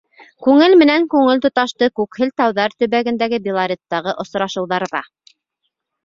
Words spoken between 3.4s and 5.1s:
Белореттағы осрашыуҙарҙа.